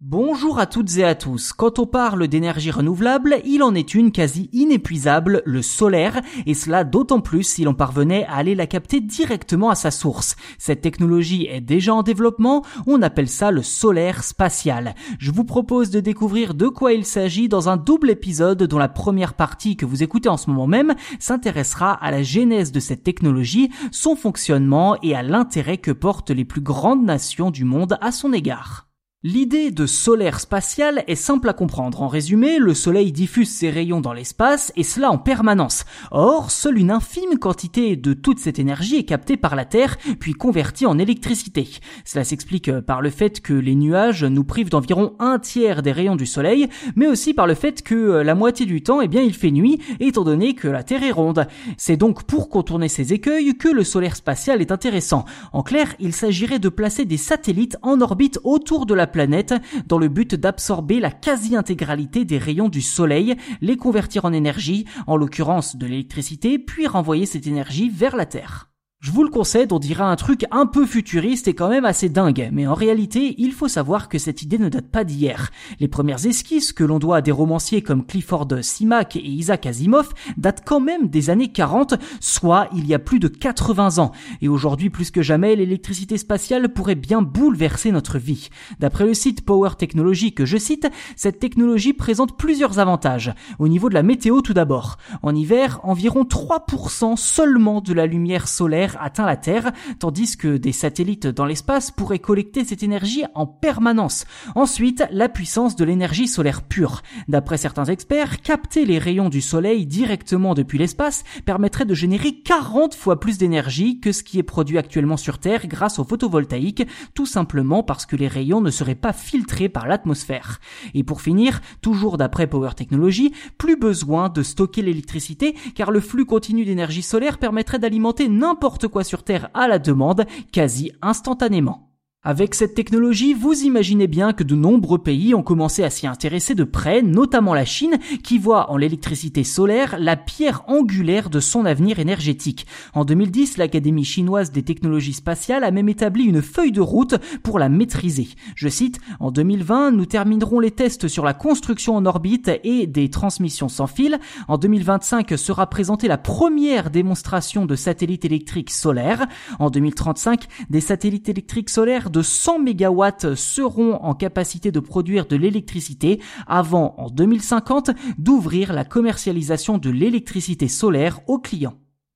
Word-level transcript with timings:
Bonjour 0.00 0.60
à 0.60 0.66
toutes 0.66 0.96
et 0.98 1.04
à 1.04 1.16
tous. 1.16 1.52
Quand 1.52 1.80
on 1.80 1.86
parle 1.86 2.28
d'énergie 2.28 2.70
renouvelable, 2.70 3.38
il 3.44 3.64
en 3.64 3.74
est 3.74 3.94
une 3.94 4.12
quasi 4.12 4.48
inépuisable, 4.52 5.42
le 5.44 5.60
solaire, 5.60 6.22
et 6.46 6.54
cela 6.54 6.84
d'autant 6.84 7.18
plus 7.18 7.42
si 7.42 7.64
l'on 7.64 7.74
parvenait 7.74 8.24
à 8.26 8.36
aller 8.36 8.54
la 8.54 8.68
capter 8.68 9.00
directement 9.00 9.70
à 9.70 9.74
sa 9.74 9.90
source. 9.90 10.36
Cette 10.56 10.82
technologie 10.82 11.48
est 11.50 11.60
déjà 11.60 11.94
en 11.94 12.04
développement, 12.04 12.64
on 12.86 13.02
appelle 13.02 13.28
ça 13.28 13.50
le 13.50 13.64
solaire 13.64 14.22
spatial. 14.22 14.94
Je 15.18 15.32
vous 15.32 15.44
propose 15.44 15.90
de 15.90 15.98
découvrir 15.98 16.54
de 16.54 16.68
quoi 16.68 16.92
il 16.92 17.04
s'agit 17.04 17.48
dans 17.48 17.68
un 17.68 17.76
double 17.76 18.10
épisode 18.10 18.62
dont 18.62 18.78
la 18.78 18.88
première 18.88 19.34
partie 19.34 19.76
que 19.76 19.84
vous 19.84 20.04
écoutez 20.04 20.28
en 20.28 20.36
ce 20.36 20.48
moment 20.48 20.68
même 20.68 20.94
s'intéressera 21.18 21.92
à 21.92 22.12
la 22.12 22.22
genèse 22.22 22.70
de 22.70 22.78
cette 22.78 23.02
technologie, 23.02 23.68
son 23.90 24.14
fonctionnement 24.14 24.96
et 25.02 25.16
à 25.16 25.24
l'intérêt 25.24 25.78
que 25.78 25.90
portent 25.90 26.30
les 26.30 26.44
plus 26.44 26.60
grandes 26.60 27.04
nations 27.04 27.50
du 27.50 27.64
monde 27.64 27.98
à 28.00 28.12
son 28.12 28.32
égard. 28.32 28.87
L'idée 29.24 29.72
de 29.72 29.84
solaire 29.84 30.38
spatial 30.38 31.02
est 31.08 31.16
simple 31.16 31.48
à 31.48 31.52
comprendre. 31.52 32.02
En 32.02 32.06
résumé, 32.06 32.60
le 32.60 32.72
Soleil 32.72 33.10
diffuse 33.10 33.50
ses 33.50 33.68
rayons 33.68 34.00
dans 34.00 34.12
l'espace 34.12 34.72
et 34.76 34.84
cela 34.84 35.10
en 35.10 35.18
permanence. 35.18 35.84
Or, 36.12 36.52
seule 36.52 36.78
une 36.78 36.92
infime 36.92 37.36
quantité 37.36 37.96
de 37.96 38.12
toute 38.12 38.38
cette 38.38 38.60
énergie 38.60 38.94
est 38.94 39.04
captée 39.04 39.36
par 39.36 39.56
la 39.56 39.64
Terre 39.64 39.96
puis 40.20 40.34
convertie 40.34 40.86
en 40.86 41.00
électricité. 41.00 41.68
Cela 42.04 42.22
s'explique 42.22 42.70
par 42.82 43.02
le 43.02 43.10
fait 43.10 43.40
que 43.40 43.54
les 43.54 43.74
nuages 43.74 44.22
nous 44.22 44.44
privent 44.44 44.70
d'environ 44.70 45.16
un 45.18 45.40
tiers 45.40 45.82
des 45.82 45.90
rayons 45.90 46.14
du 46.14 46.24
Soleil, 46.24 46.68
mais 46.94 47.08
aussi 47.08 47.34
par 47.34 47.48
le 47.48 47.54
fait 47.54 47.82
que 47.82 48.22
la 48.22 48.36
moitié 48.36 48.66
du 48.66 48.84
temps, 48.84 49.00
eh 49.00 49.08
bien, 49.08 49.22
il 49.22 49.34
fait 49.34 49.50
nuit 49.50 49.82
étant 49.98 50.22
donné 50.22 50.54
que 50.54 50.68
la 50.68 50.84
Terre 50.84 51.02
est 51.02 51.10
ronde. 51.10 51.48
C'est 51.76 51.96
donc 51.96 52.22
pour 52.22 52.48
contourner 52.48 52.88
ces 52.88 53.12
écueils 53.12 53.58
que 53.58 53.68
le 53.68 53.82
solaire 53.82 54.14
spatial 54.14 54.60
est 54.60 54.70
intéressant. 54.70 55.24
En 55.52 55.64
clair, 55.64 55.96
il 55.98 56.12
s'agirait 56.12 56.60
de 56.60 56.68
placer 56.68 57.04
des 57.04 57.16
satellites 57.16 57.78
en 57.82 58.00
orbite 58.00 58.38
autour 58.44 58.86
de 58.86 58.94
la 58.94 59.07
planète 59.08 59.54
dans 59.86 59.98
le 59.98 60.08
but 60.08 60.34
d'absorber 60.34 61.00
la 61.00 61.10
quasi-intégralité 61.10 62.24
des 62.24 62.38
rayons 62.38 62.68
du 62.68 62.82
Soleil, 62.82 63.36
les 63.60 63.76
convertir 63.76 64.24
en 64.24 64.32
énergie, 64.32 64.84
en 65.06 65.16
l'occurrence 65.16 65.76
de 65.76 65.86
l'électricité, 65.86 66.58
puis 66.58 66.86
renvoyer 66.86 67.26
cette 67.26 67.46
énergie 67.46 67.90
vers 67.90 68.16
la 68.16 68.26
Terre. 68.26 68.67
Je 69.00 69.12
vous 69.12 69.22
le 69.22 69.30
concède, 69.30 69.72
on 69.72 69.78
dira 69.78 70.10
un 70.10 70.16
truc 70.16 70.44
un 70.50 70.66
peu 70.66 70.84
futuriste 70.84 71.46
et 71.46 71.54
quand 71.54 71.68
même 71.68 71.84
assez 71.84 72.08
dingue, 72.08 72.48
mais 72.50 72.66
en 72.66 72.74
réalité, 72.74 73.36
il 73.38 73.52
faut 73.52 73.68
savoir 73.68 74.08
que 74.08 74.18
cette 74.18 74.42
idée 74.42 74.58
ne 74.58 74.68
date 74.68 74.88
pas 74.88 75.04
d'hier. 75.04 75.52
Les 75.78 75.86
premières 75.86 76.26
esquisses 76.26 76.72
que 76.72 76.82
l'on 76.82 76.98
doit 76.98 77.18
à 77.18 77.20
des 77.20 77.30
romanciers 77.30 77.80
comme 77.80 78.04
Clifford 78.04 78.48
Simak 78.60 79.14
et 79.14 79.24
Isaac 79.24 79.66
Asimov 79.66 80.12
datent 80.36 80.64
quand 80.66 80.80
même 80.80 81.06
des 81.06 81.30
années 81.30 81.52
40, 81.52 81.94
soit 82.18 82.68
il 82.74 82.88
y 82.88 82.94
a 82.94 82.98
plus 82.98 83.20
de 83.20 83.28
80 83.28 83.98
ans. 83.98 84.10
Et 84.42 84.48
aujourd'hui, 84.48 84.90
plus 84.90 85.12
que 85.12 85.22
jamais, 85.22 85.54
l'électricité 85.54 86.18
spatiale 86.18 86.72
pourrait 86.72 86.96
bien 86.96 87.22
bouleverser 87.22 87.92
notre 87.92 88.18
vie. 88.18 88.48
D'après 88.80 89.06
le 89.06 89.14
site 89.14 89.44
Power 89.44 89.76
Technology 89.78 90.34
que 90.34 90.44
je 90.44 90.56
cite, 90.56 90.90
cette 91.14 91.38
technologie 91.38 91.92
présente 91.92 92.36
plusieurs 92.36 92.80
avantages. 92.80 93.32
Au 93.60 93.68
niveau 93.68 93.88
de 93.90 93.94
la 93.94 94.02
météo 94.02 94.40
tout 94.40 94.54
d'abord. 94.54 94.96
En 95.22 95.36
hiver, 95.36 95.78
environ 95.84 96.24
3% 96.24 97.16
seulement 97.16 97.80
de 97.80 97.92
la 97.92 98.06
lumière 98.06 98.48
solaire 98.48 98.87
atteint 99.00 99.26
la 99.26 99.36
Terre, 99.36 99.72
tandis 99.98 100.36
que 100.36 100.56
des 100.56 100.72
satellites 100.72 101.26
dans 101.26 101.44
l'espace 101.44 101.90
pourraient 101.90 102.18
collecter 102.18 102.64
cette 102.64 102.82
énergie 102.82 103.24
en 103.34 103.46
permanence. 103.46 104.24
Ensuite, 104.54 105.04
la 105.10 105.28
puissance 105.28 105.76
de 105.76 105.84
l'énergie 105.84 106.28
solaire 106.28 106.62
pure. 106.62 107.02
D'après 107.28 107.58
certains 107.58 107.84
experts, 107.84 108.40
capter 108.40 108.84
les 108.84 108.98
rayons 108.98 109.28
du 109.28 109.40
Soleil 109.40 109.86
directement 109.86 110.54
depuis 110.54 110.78
l'espace 110.78 111.24
permettrait 111.44 111.84
de 111.84 111.94
générer 111.94 112.32
40 112.32 112.94
fois 112.94 113.20
plus 113.20 113.38
d'énergie 113.38 114.00
que 114.00 114.12
ce 114.12 114.22
qui 114.22 114.38
est 114.38 114.42
produit 114.42 114.78
actuellement 114.78 115.16
sur 115.16 115.38
Terre 115.38 115.66
grâce 115.66 115.98
au 115.98 116.04
photovoltaïque, 116.04 116.86
tout 117.14 117.26
simplement 117.26 117.82
parce 117.82 118.06
que 118.06 118.16
les 118.16 118.28
rayons 118.28 118.60
ne 118.60 118.70
seraient 118.70 118.94
pas 118.94 119.12
filtrés 119.12 119.68
par 119.68 119.86
l'atmosphère. 119.86 120.60
Et 120.94 121.04
pour 121.04 121.20
finir, 121.20 121.60
toujours 121.82 122.18
d'après 122.18 122.46
Power 122.46 122.70
Technology, 122.76 123.32
plus 123.58 123.76
besoin 123.76 124.28
de 124.28 124.42
stocker 124.42 124.82
l'électricité 124.82 125.54
car 125.74 125.90
le 125.90 126.00
flux 126.00 126.24
continu 126.24 126.64
d'énergie 126.64 127.02
solaire 127.02 127.38
permettrait 127.38 127.78
d'alimenter 127.78 128.28
n'importe 128.28 128.77
quoi 128.86 129.04
sur 129.04 129.24
Terre 129.24 129.50
à 129.54 129.66
la 129.68 129.78
demande 129.78 130.24
quasi 130.52 130.92
instantanément. 131.02 131.87
Avec 132.24 132.56
cette 132.56 132.74
technologie, 132.74 133.32
vous 133.32 133.62
imaginez 133.62 134.08
bien 134.08 134.32
que 134.32 134.42
de 134.42 134.56
nombreux 134.56 134.98
pays 134.98 135.36
ont 135.36 135.44
commencé 135.44 135.84
à 135.84 135.88
s'y 135.88 136.08
intéresser 136.08 136.56
de 136.56 136.64
près, 136.64 137.00
notamment 137.00 137.54
la 137.54 137.64
Chine, 137.64 137.96
qui 138.24 138.38
voit 138.38 138.72
en 138.72 138.76
l'électricité 138.76 139.44
solaire 139.44 139.96
la 140.00 140.16
pierre 140.16 140.64
angulaire 140.66 141.30
de 141.30 141.38
son 141.38 141.64
avenir 141.64 142.00
énergétique. 142.00 142.66
En 142.92 143.04
2010, 143.04 143.56
l'Académie 143.56 144.04
chinoise 144.04 144.50
des 144.50 144.64
technologies 144.64 145.12
spatiales 145.12 145.62
a 145.62 145.70
même 145.70 145.88
établi 145.88 146.24
une 146.24 146.42
feuille 146.42 146.72
de 146.72 146.80
route 146.80 147.14
pour 147.44 147.60
la 147.60 147.68
maîtriser. 147.68 148.30
Je 148.56 148.68
cite, 148.68 148.98
en 149.20 149.30
2020, 149.30 149.92
nous 149.92 150.06
terminerons 150.06 150.58
les 150.58 150.72
tests 150.72 151.06
sur 151.06 151.24
la 151.24 151.34
construction 151.34 151.94
en 151.94 152.04
orbite 152.04 152.50
et 152.64 152.88
des 152.88 153.10
transmissions 153.10 153.68
sans 153.68 153.86
fil. 153.86 154.18
En 154.48 154.58
2025 154.58 155.38
sera 155.38 155.70
présentée 155.70 156.08
la 156.08 156.18
première 156.18 156.90
démonstration 156.90 157.64
de 157.64 157.76
satellites 157.76 158.24
électriques 158.24 158.72
solaires. 158.72 159.28
En 159.60 159.70
2035, 159.70 160.46
des 160.68 160.80
satellites 160.80 161.28
électriques 161.28 161.70
solaires 161.70 162.07
de 162.10 162.22
100 162.22 162.60
MW 162.60 163.34
seront 163.34 163.94
en 163.94 164.14
capacité 164.14 164.72
de 164.72 164.80
produire 164.80 165.26
de 165.26 165.36
l'électricité 165.36 166.20
avant, 166.46 166.94
en 166.98 167.08
2050, 167.10 167.90
d'ouvrir 168.18 168.72
la 168.72 168.84
commercialisation 168.84 169.78
de 169.78 169.90
l'électricité 169.90 170.68
solaire 170.68 171.20
aux 171.26 171.38
clients. 171.38 171.74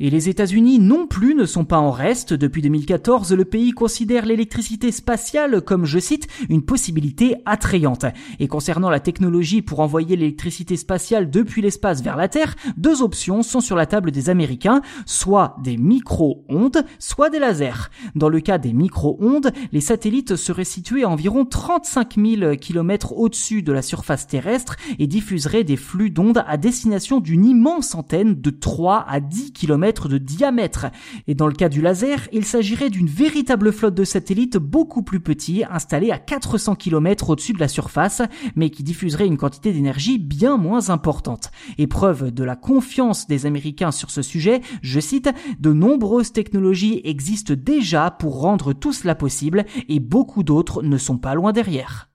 Et 0.00 0.10
les 0.10 0.28
États-Unis 0.28 0.80
non 0.80 1.06
plus 1.06 1.36
ne 1.36 1.44
sont 1.44 1.64
pas 1.64 1.78
en 1.78 1.92
reste. 1.92 2.34
Depuis 2.34 2.62
2014, 2.62 3.32
le 3.32 3.44
pays 3.44 3.70
considère 3.70 4.26
l'électricité 4.26 4.90
spatiale 4.90 5.60
comme, 5.60 5.84
je 5.84 6.00
cite, 6.00 6.26
une 6.48 6.64
possibilité 6.64 7.36
attrayante. 7.46 8.04
Et 8.40 8.48
concernant 8.48 8.90
la 8.90 8.98
technologie 8.98 9.62
pour 9.62 9.78
envoyer 9.78 10.16
l'électricité 10.16 10.76
spatiale 10.76 11.30
depuis 11.30 11.62
l'espace 11.62 12.02
vers 12.02 12.16
la 12.16 12.26
Terre, 12.26 12.56
deux 12.76 13.02
options 13.02 13.44
sont 13.44 13.60
sur 13.60 13.76
la 13.76 13.86
table 13.86 14.10
des 14.10 14.30
Américains, 14.30 14.82
soit 15.06 15.54
des 15.62 15.76
micro-ondes, 15.76 16.84
soit 16.98 17.30
des 17.30 17.38
lasers. 17.38 17.88
Dans 18.16 18.28
le 18.28 18.40
cas 18.40 18.58
des 18.58 18.72
micro-ondes, 18.72 19.52
les 19.70 19.80
satellites 19.80 20.34
seraient 20.34 20.64
situés 20.64 21.04
à 21.04 21.08
environ 21.08 21.44
35 21.44 22.16
000 22.16 22.56
km 22.56 23.12
au-dessus 23.12 23.62
de 23.62 23.70
la 23.70 23.80
surface 23.82 24.26
terrestre 24.26 24.74
et 24.98 25.06
diffuseraient 25.06 25.62
des 25.62 25.76
flux 25.76 26.10
d'ondes 26.10 26.42
à 26.48 26.56
destination 26.56 27.20
d'une 27.20 27.44
immense 27.44 27.94
antenne 27.94 28.40
de 28.40 28.50
3 28.50 29.06
à 29.08 29.20
10 29.20 29.52
km 29.52 29.83
de 29.84 30.18
diamètre. 30.18 30.86
Et 31.26 31.34
dans 31.34 31.46
le 31.46 31.52
cas 31.52 31.68
du 31.68 31.82
laser, 31.82 32.28
il 32.32 32.44
s'agirait 32.44 32.90
d'une 32.90 33.06
véritable 33.06 33.72
flotte 33.72 33.94
de 33.94 34.04
satellites 34.04 34.56
beaucoup 34.56 35.02
plus 35.02 35.20
petits, 35.20 35.62
installés 35.70 36.10
à 36.10 36.18
400 36.18 36.74
km 36.74 37.30
au-dessus 37.30 37.52
de 37.52 37.60
la 37.60 37.68
surface, 37.68 38.22
mais 38.56 38.70
qui 38.70 38.82
diffuserait 38.82 39.26
une 39.26 39.36
quantité 39.36 39.72
d'énergie 39.72 40.18
bien 40.18 40.56
moins 40.56 40.88
importante. 40.88 41.50
Et 41.76 41.86
preuve 41.86 42.30
de 42.30 42.44
la 42.44 42.56
confiance 42.56 43.26
des 43.26 43.46
Américains 43.46 43.92
sur 43.92 44.10
ce 44.10 44.22
sujet, 44.22 44.62
je 44.82 45.00
cite, 45.00 45.28
de 45.60 45.72
nombreuses 45.72 46.32
technologies 46.32 47.02
existent 47.04 47.54
déjà 47.56 48.10
pour 48.10 48.40
rendre 48.40 48.72
tout 48.72 48.92
cela 48.92 49.14
possible, 49.14 49.64
et 49.88 50.00
beaucoup 50.00 50.42
d'autres 50.42 50.82
ne 50.82 50.96
sont 50.96 51.18
pas 51.18 51.34
loin 51.34 51.52
derrière. 51.52 52.13